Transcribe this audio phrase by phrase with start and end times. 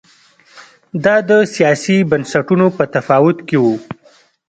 [1.03, 3.65] دا د سیاسي بنسټونو په تفاوت کې و